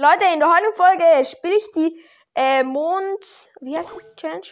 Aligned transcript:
Leute, 0.00 0.26
in 0.32 0.38
der 0.38 0.48
heutigen 0.48 0.74
Folge 0.74 1.24
spiele 1.24 1.56
ich 1.56 1.70
die 1.72 2.04
äh, 2.36 2.62
Mond. 2.62 3.50
Wie 3.60 3.76
heißt 3.76 3.90
die 3.96 4.14
Challenge? 4.14 4.46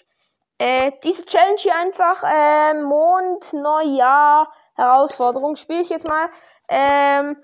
Äh, 0.58 0.90
diese 1.04 1.24
Challenge 1.24 1.58
hier 1.58 1.76
einfach. 1.76 2.24
Äh, 2.24 2.74
Mond, 2.74 3.52
Neujahr, 3.52 4.52
Herausforderung. 4.74 5.54
Spiele 5.54 5.82
ich 5.82 5.88
jetzt 5.90 6.08
mal. 6.08 6.28
Ähm, 6.68 7.40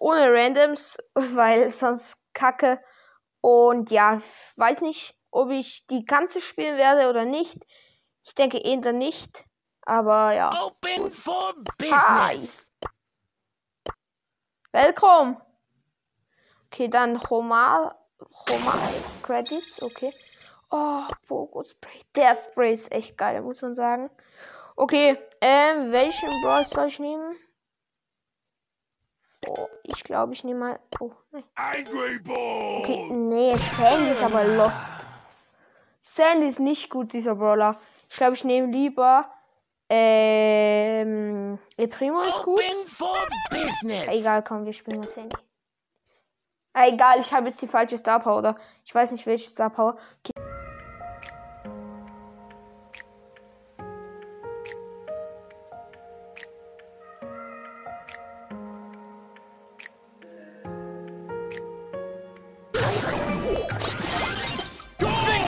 ohne 0.00 0.32
Randoms, 0.32 0.96
weil 1.14 1.68
sonst 1.68 2.16
kacke. 2.32 2.82
Und 3.42 3.90
ja, 3.90 4.22
weiß 4.56 4.80
nicht, 4.80 5.14
ob 5.30 5.50
ich 5.50 5.86
die 5.88 6.06
ganze 6.06 6.40
spielen 6.40 6.78
werde 6.78 7.10
oder 7.10 7.26
nicht. 7.26 7.58
Ich 8.24 8.34
denke 8.34 8.64
eher 8.64 8.92
nicht. 8.94 9.44
Aber 9.82 10.32
ja. 10.32 10.50
Open 10.58 11.12
for 11.12 11.52
business. 11.76 12.72
Willkommen. 14.72 15.36
Okay, 16.72 16.88
dann 16.88 17.16
Roma, 17.16 17.94
Roma 18.48 18.72
Credits, 19.22 19.82
okay. 19.82 20.10
Oh, 20.70 21.02
Pogo 21.28 21.64
Spray. 21.64 22.00
Der 22.14 22.34
Spray 22.34 22.72
ist 22.72 22.90
echt 22.90 23.18
geil, 23.18 23.42
muss 23.42 23.60
man 23.60 23.74
sagen. 23.74 24.08
Okay, 24.74 25.18
ähm, 25.42 25.92
welchen 25.92 26.30
Brawl 26.42 26.64
soll 26.64 26.86
ich 26.86 26.98
nehmen? 26.98 27.36
Oh, 29.46 29.68
ich 29.82 30.02
glaube, 30.02 30.32
ich 30.32 30.44
nehme 30.44 30.60
mal. 30.60 30.80
Oh, 30.98 31.12
nein. 31.30 31.44
Angry 31.56 32.18
Ball. 32.20 32.78
Okay, 32.78 33.06
nee, 33.10 33.54
Sandy 33.54 34.12
ist 34.12 34.22
aber 34.22 34.42
lost. 34.44 34.94
Sandy 36.00 36.46
ist 36.46 36.58
nicht 36.58 36.88
gut, 36.88 37.12
dieser 37.12 37.34
Brawler. 37.34 37.78
Ich 38.08 38.16
glaube, 38.16 38.32
ich 38.32 38.44
nehme 38.44 38.72
lieber. 38.72 39.30
Ähm. 39.90 41.58
El 41.76 41.88
Primo 41.88 42.22
ist 42.22 42.42
gut. 42.44 42.62
Egal, 44.08 44.42
komm, 44.42 44.64
wir 44.64 44.72
spielen 44.72 45.02
das 45.02 45.16
Handy. 45.16 45.36
Ah, 46.74 46.86
egal, 46.88 47.20
ich 47.20 47.30
habe 47.32 47.48
jetzt 47.48 47.60
die 47.60 47.66
falsche 47.66 47.98
Star 47.98 48.18
Power. 48.20 48.56
Ich 48.84 48.94
weiß 48.94 49.12
nicht, 49.12 49.26
welche 49.26 49.46
Star 49.46 49.68
Power. 49.68 49.98
Okay. 50.24 50.32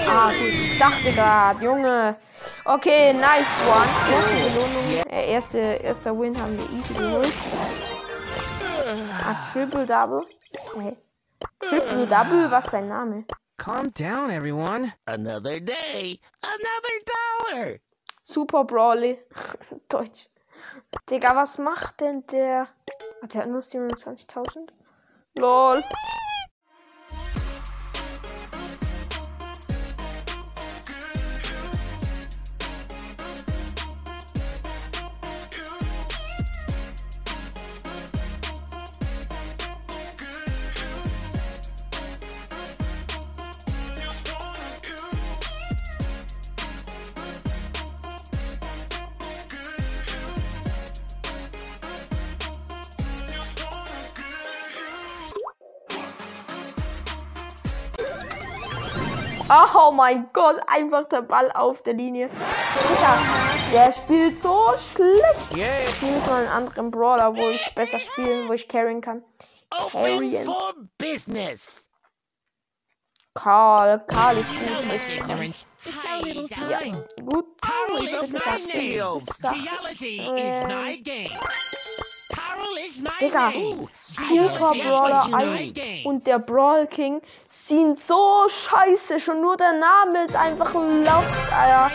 Ah. 0.06 0.31
Ich 0.31 0.78
dachte 0.78 1.12
gerade, 1.12 1.64
Junge. 1.64 2.16
Okay, 2.66 3.14
nice 3.14 3.47
one. 3.66 3.88
Erste 4.12 4.50
Belohnung. 4.50 5.06
Äh, 5.09 5.33
erste, 5.33 5.59
erster 5.59 6.19
Win 6.19 6.41
haben 6.41 6.59
wir 6.59 6.70
easy 6.78 6.92
geholt. 6.92 7.33
Ah, 9.25 9.36
Triple 9.53 9.86
Double. 9.86 10.22
Okay. 10.75 10.97
Triple 11.61 12.06
Double, 12.06 12.50
was 12.50 12.64
ist 12.64 12.70
sein 12.70 12.89
Name? 12.89 13.25
Calm 13.56 13.92
down, 13.92 14.31
everyone. 14.31 14.92
Another 15.06 15.61
day, 15.61 16.19
another 16.42 16.97
dollar. 17.06 17.81
Super 18.23 18.64
Brawly. 18.64 19.19
Deutsch. 19.89 20.28
Digga, 21.09 21.37
was 21.37 21.59
macht 21.59 22.00
denn 22.00 22.27
der? 22.27 22.69
Hat 23.22 23.34
der 23.34 23.47
nur 23.47 23.61
27.000? 23.61 24.69
Lol. 25.37 25.84
Oh 59.50 59.91
mein 59.93 60.31
Gott, 60.32 60.56
einfach 60.66 61.05
der 61.05 61.21
Ball 61.22 61.53
auf 61.53 61.82
der 61.82 61.93
Linie. 61.94 62.28
Digga, 62.28 63.19
der 63.72 63.93
spielt 63.93 64.41
so 64.41 64.72
schlecht. 64.78 65.50
Ich 65.50 66.03
nehme 66.03 66.16
jetzt 66.16 66.27
mal 66.28 66.41
einen 66.41 66.49
anderen 66.49 66.91
Brawler, 66.91 67.37
wo 67.37 67.50
ich 67.50 67.75
besser 67.75 67.99
spielen, 67.99 68.49
wo 68.49 68.55
ich 68.55 68.66
carryen 68.66 69.03
kann. 69.03 69.22
For 69.71 70.75
business. 70.97 71.88
Karl, 73.34 74.05
Karl 74.06 74.38
ist 74.38 74.49
gut. 74.49 74.69
Gut. 77.26 77.47
Ich 78.00 78.12
game. 81.05 81.31
Carol 82.31 82.78
is 82.78 83.00
my 83.03 83.11
Digga. 83.21 83.53
Super 84.06 84.72
Brawler 84.75 85.28
my 85.28 85.44
1 85.59 85.75
game. 85.75 86.06
und 86.06 86.26
der 86.26 86.38
Brawl 86.38 86.87
King 86.87 87.21
sind 87.66 87.98
so 87.98 88.47
scheiße. 88.48 89.19
Schon 89.19 89.41
nur 89.41 89.56
der 89.56 89.72
Name 89.72 90.25
ist 90.25 90.36
einfach 90.36 90.72
lost, 90.75 91.52
Alter. 91.52 91.91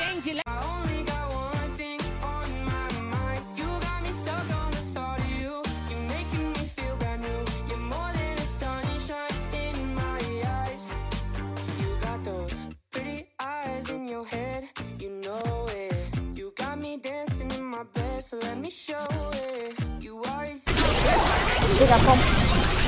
Digga, 21.80 21.96
komm. 22.06 22.19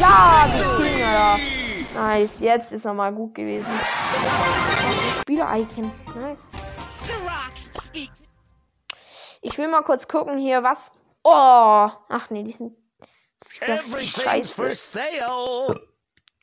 Ja, 0.02 0.48
das 0.52 0.78
King, 0.78 1.04
Alter. 1.04 1.61
Nice, 1.94 2.40
jetzt 2.40 2.72
ist 2.72 2.86
er 2.86 2.94
mal 2.94 3.14
gut 3.14 3.36
gewesen. 3.36 3.70
Spieler-Icon. 5.22 5.92
Nice. 6.16 6.40
Ich 9.42 9.58
will 9.58 9.68
mal 9.68 9.82
kurz 9.82 10.08
gucken 10.08 10.38
hier, 10.38 10.64
was. 10.64 10.92
Oh! 11.24 11.32
Ach 12.10 12.30
nee, 12.30 12.44
die 12.44 12.52
sind. 12.52 12.78
For 13.88 14.00
Scheiße. 14.00 14.74
sale. 14.74 15.82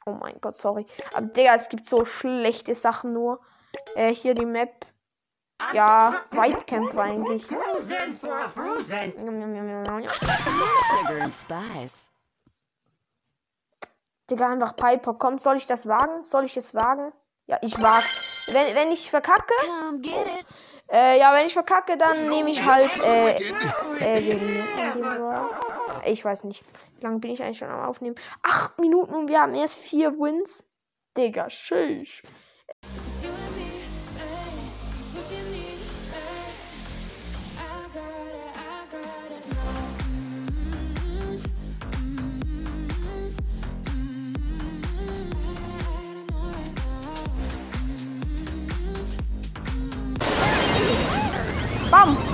Oh 0.04 0.12
mein 0.12 0.40
Gott, 0.40 0.56
sorry. 0.56 0.84
Aber 1.12 1.26
Digga, 1.26 1.54
es 1.54 1.68
gibt 1.68 1.86
so 1.86 2.04
schlechte 2.04 2.74
Sachen 2.74 3.12
nur. 3.12 3.40
Äh, 3.94 4.14
hier 4.14 4.34
die 4.34 4.46
Map. 4.46 4.86
Ja, 5.72 6.22
Weitkämpfer 6.30 7.02
eigentlich. 7.02 7.48
Digga, 14.30 14.48
einfach 14.48 14.76
Piper. 14.76 15.14
Kommt, 15.14 15.40
soll 15.40 15.56
ich 15.56 15.66
das 15.66 15.86
wagen? 15.88 16.24
Soll 16.24 16.44
ich 16.44 16.56
es 16.56 16.74
wagen? 16.74 17.12
Ja, 17.46 17.58
ich 17.62 17.80
wag. 17.80 18.04
Wenn, 18.46 18.74
wenn 18.74 18.92
ich 18.92 19.10
verkacke, 19.10 19.54
it. 20.02 20.46
äh, 20.90 21.18
ja, 21.18 21.32
wenn 21.32 21.46
ich 21.46 21.54
verkacke, 21.54 21.96
dann 21.96 22.26
nehme 22.26 22.50
ich 22.50 22.62
halt, 22.62 22.90
äh, 23.02 23.36
äh, 24.00 24.20
den, 24.20 24.64
ich 26.04 26.24
weiß 26.24 26.44
nicht. 26.44 26.62
Wie 26.96 27.04
lange 27.04 27.18
bin 27.18 27.30
ich 27.30 27.42
eigentlich 27.42 27.58
schon 27.58 27.70
am 27.70 27.80
Aufnehmen? 27.80 28.16
Acht 28.42 28.78
Minuten 28.78 29.14
und 29.14 29.28
wir 29.28 29.40
haben 29.40 29.54
erst 29.54 29.78
vier 29.78 30.12
Wins. 30.12 30.64
Digga, 31.16 31.48
tschüss. 31.48 32.22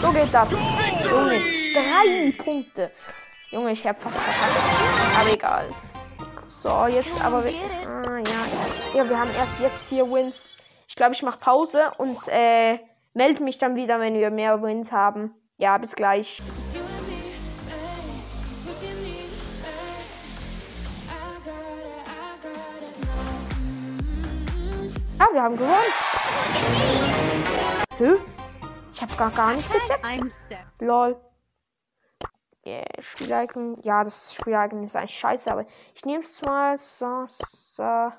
So 0.05 0.13
geht 0.13 0.35
das. 0.35 0.53
Junge, 1.03 1.41
drei 1.73 2.33
Punkte. 2.37 2.91
Junge, 3.51 3.73
ich 3.73 3.87
hab 3.87 4.01
fast 4.03 4.17
verkackt. 4.17 5.21
Aber 5.21 5.33
egal. 5.33 5.69
So, 6.49 6.87
jetzt 6.87 7.25
aber. 7.25 7.39
Ah, 7.39 8.19
ja. 8.19 8.95
Ja, 8.95 9.09
wir 9.09 9.19
haben 9.19 9.31
erst 9.39 9.61
jetzt 9.61 9.89
vier 9.89 10.05
Wins. 10.05 10.59
Ich 10.89 10.97
glaube, 10.97 11.15
ich 11.15 11.23
mache 11.23 11.39
Pause 11.39 11.91
und 11.99 12.19
äh, 12.29 12.79
melde 13.15 13.43
mich 13.43 13.59
dann 13.59 13.77
wieder, 13.77 13.99
wenn 13.99 14.15
wir 14.15 14.31
mehr 14.31 14.63
Wins 14.63 14.93
haben. 14.93 15.35
Ja, 15.57 15.79
bis 15.79 15.95
gleich. 15.95 16.43
Ja, 25.19 25.29
wir 25.33 25.43
haben 25.43 25.57
gewonnen. 25.57 25.93
Hä? 27.99 28.34
Habe 29.05 29.17
gar, 29.17 29.31
gar 29.33 29.53
nicht 29.53 29.71
gecheckt. 29.71 30.33
Lol. 30.81 31.21
Yeah, 32.65 32.87
Spielecken. 32.99 33.79
Ja, 33.83 34.03
das 34.03 34.35
Spielecken 34.35 34.83
ist 34.83 34.97
eigentlich 34.97 35.19
scheiße, 35.19 35.51
aber 35.51 35.67
ich 35.95 36.07
nehme 36.07 36.25
es 36.25 36.41
mal. 36.41 36.79
So, 36.79 37.27
so. 37.29 38.13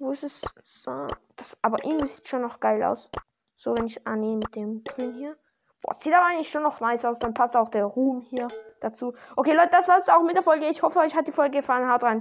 Wo 0.00 0.10
ist 0.10 0.24
es? 0.24 0.40
So, 0.64 1.06
das, 1.36 1.56
aber 1.62 1.84
irgendwie 1.84 2.08
sieht 2.08 2.26
schon 2.26 2.42
noch 2.42 2.58
geil 2.58 2.82
aus. 2.82 3.08
So, 3.54 3.76
wenn 3.76 3.86
ich. 3.86 4.00
Nee, 4.04 4.34
mit 4.34 4.56
dem 4.56 4.82
Grün 4.82 5.14
hier. 5.14 5.36
Boah, 5.80 5.94
sieht 5.94 6.12
aber 6.12 6.26
eigentlich 6.26 6.50
schon 6.50 6.64
noch 6.64 6.80
nice 6.80 7.04
aus. 7.04 7.20
Dann 7.20 7.32
passt 7.32 7.56
auch 7.56 7.68
der 7.68 7.84
Ruhm 7.84 8.22
hier 8.22 8.48
dazu. 8.80 9.14
Okay, 9.36 9.54
Leute, 9.54 9.70
das 9.70 9.86
war's 9.86 10.08
auch 10.08 10.22
mit 10.22 10.34
der 10.34 10.42
Folge. 10.42 10.66
Ich 10.66 10.82
hoffe, 10.82 10.98
euch 10.98 11.14
hat 11.14 11.28
die 11.28 11.32
Folge 11.32 11.58
gefallen. 11.58 11.88
Haut 11.88 12.02
rein. 12.02 12.08